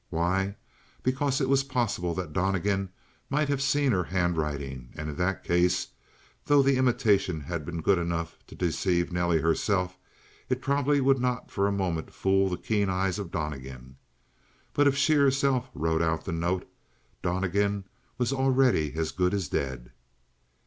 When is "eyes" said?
12.89-13.19